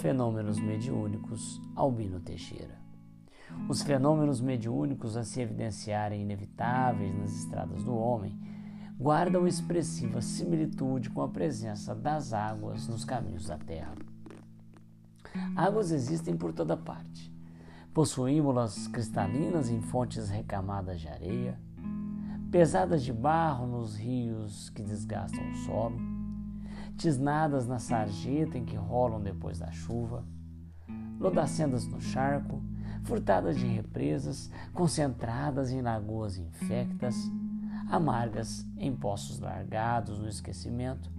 Fenômenos 0.00 0.58
Mediúnicos, 0.58 1.60
Albino 1.76 2.20
Teixeira. 2.20 2.80
Os 3.68 3.82
fenômenos 3.82 4.40
mediúnicos 4.40 5.14
a 5.14 5.22
se 5.24 5.42
evidenciarem 5.42 6.22
inevitáveis 6.22 7.14
nas 7.18 7.36
estradas 7.36 7.84
do 7.84 7.94
homem 7.94 8.34
guardam 8.98 9.46
expressiva 9.46 10.22
similitude 10.22 11.10
com 11.10 11.20
a 11.20 11.28
presença 11.28 11.94
das 11.94 12.32
águas 12.32 12.88
nos 12.88 13.04
caminhos 13.04 13.48
da 13.48 13.58
terra. 13.58 13.94
Águas 15.54 15.90
existem 15.90 16.34
por 16.34 16.54
toda 16.54 16.78
parte. 16.78 17.30
Possuímos-las 17.92 18.88
cristalinas 18.88 19.68
em 19.68 19.82
fontes 19.82 20.30
recamadas 20.30 20.98
de 20.98 21.08
areia, 21.08 21.60
pesadas 22.50 23.02
de 23.02 23.12
barro 23.12 23.66
nos 23.66 23.96
rios 23.96 24.70
que 24.70 24.82
desgastam 24.82 25.46
o 25.50 25.54
solo, 25.56 26.19
tisnadas 27.00 27.66
na 27.66 27.78
sarjeta 27.78 28.58
em 28.58 28.64
que 28.66 28.76
rolam 28.76 29.22
depois 29.22 29.58
da 29.58 29.72
chuva, 29.72 30.22
lodacendas 31.18 31.86
no 31.86 31.98
charco, 31.98 32.62
furtadas 33.04 33.58
de 33.58 33.66
represas, 33.66 34.50
concentradas 34.74 35.70
em 35.70 35.80
lagoas 35.80 36.36
infectas, 36.36 37.16
amargas 37.90 38.66
em 38.76 38.94
poços 38.94 39.40
largados 39.40 40.18
no 40.18 40.28
esquecimento, 40.28 41.10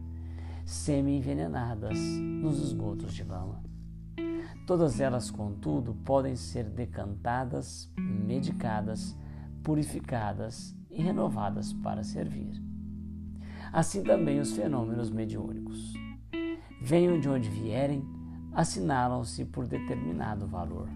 semi-envenenadas 0.66 1.98
nos 1.98 2.60
esgotos 2.60 3.12
de 3.12 3.24
lama. 3.24 3.64
Todas 4.68 5.00
elas, 5.00 5.32
contudo, 5.32 5.96
podem 6.06 6.36
ser 6.36 6.70
decantadas, 6.70 7.92
medicadas, 7.98 9.18
purificadas 9.64 10.76
e 10.92 11.02
renovadas 11.02 11.74
para 11.74 12.04
servir. 12.04 12.71
Assim 13.72 14.04
também 14.04 14.40
os 14.40 14.52
fenômenos 14.52 15.10
mediúnicos. 15.10 15.94
Venham 16.82 17.20
de 17.20 17.30
onde 17.30 17.50
vierem, 17.50 18.04
assinalam-se 18.54 19.46
por 19.46 19.66
determinado 19.66 20.46
valor. 20.46 20.90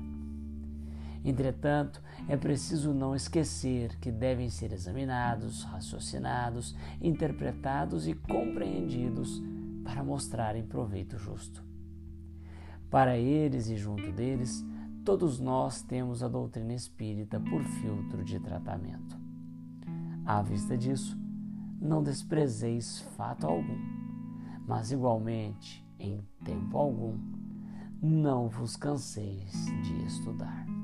Entretanto, 1.24 2.02
é 2.28 2.38
preciso 2.38 2.94
não 2.94 3.16
esquecer 3.16 3.98
que 4.00 4.12
devem 4.12 4.50
ser 4.50 4.72
examinados, 4.72 5.64
raciocinados, 5.64 6.76
interpretados 7.02 8.08
e 8.08 8.14
compreendidos 8.14 9.42
para 9.84 10.04
mostrarem 10.04 10.64
proveito 10.64 11.18
justo. 11.18 11.64
Para 12.92 13.18
eles 13.18 13.70
e 13.70 13.78
junto 13.78 14.12
deles, 14.12 14.64
todos 15.04 15.40
nós 15.40 15.82
temos 15.82 16.22
a 16.22 16.28
doutrina 16.28 16.74
espírita 16.74 17.40
por 17.40 17.64
filtro 17.64 18.24
de 18.24 18.40
tratamento. 18.40 19.18
À 20.26 20.42
vista 20.42 20.78
disso, 20.78 21.18
não 21.80 22.04
desprezeis 22.04 23.00
fato 23.16 23.46
algum, 23.46 23.78
mas 24.68 24.92
igualmente, 24.92 25.86
em 26.00 26.26
tempo 26.44 26.78
algum, 26.78 27.18
não 28.02 28.50
vos 28.50 28.76
canseis 28.76 29.54
de 29.84 30.06
estudar. 30.06 30.75